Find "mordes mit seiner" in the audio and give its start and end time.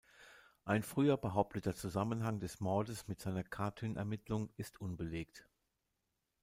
2.59-3.43